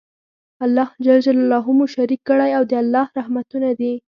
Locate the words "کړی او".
2.29-2.63